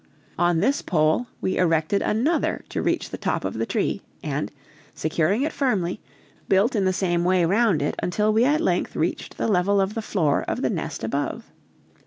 On 0.39 0.61
this 0.61 0.81
pole 0.81 1.27
we 1.41 1.57
erected 1.59 2.01
another 2.01 2.63
to 2.69 2.81
reach 2.81 3.11
the 3.11 3.19
top 3.19 3.45
of 3.45 3.53
the 3.53 3.67
tree, 3.67 4.01
and 4.23 4.51
securing 4.95 5.43
it 5.43 5.53
firmly, 5.53 6.01
built 6.49 6.75
in 6.75 6.85
the 6.85 6.91
same 6.91 7.23
way 7.23 7.45
round 7.45 7.83
it 7.83 7.93
until 8.01 8.33
we 8.33 8.43
at 8.43 8.61
length 8.61 8.95
reached 8.95 9.37
the 9.37 9.47
level 9.47 9.79
of 9.79 9.93
the 9.93 10.01
floor 10.01 10.41
of 10.47 10.63
the 10.63 10.71
nest 10.71 11.03
above. 11.03 11.51